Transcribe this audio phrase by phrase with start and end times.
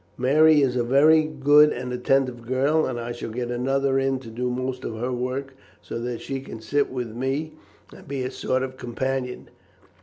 [0.17, 4.29] Mary is a very good and attentive girl, and I shall get another in to
[4.31, 7.53] do most of her work, so that she can sit with me
[7.95, 9.49] and be a sort of companion.